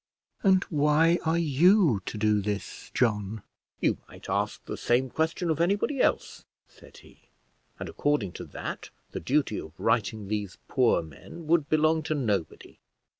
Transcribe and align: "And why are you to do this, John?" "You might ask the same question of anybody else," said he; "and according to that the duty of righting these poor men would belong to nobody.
"And 0.41 0.63
why 0.71 1.19
are 1.25 1.37
you 1.37 2.01
to 2.07 2.17
do 2.17 2.41
this, 2.41 2.89
John?" 2.95 3.43
"You 3.81 3.99
might 4.09 4.31
ask 4.31 4.65
the 4.65 4.75
same 4.75 5.11
question 5.11 5.51
of 5.51 5.61
anybody 5.61 5.99
else," 6.01 6.43
said 6.67 6.97
he; 6.97 7.29
"and 7.79 7.87
according 7.87 8.31
to 8.31 8.45
that 8.45 8.89
the 9.11 9.19
duty 9.19 9.59
of 9.59 9.73
righting 9.79 10.27
these 10.27 10.57
poor 10.67 11.03
men 11.03 11.45
would 11.45 11.69
belong 11.69 12.01
to 12.09 12.15
nobody. 12.15 12.79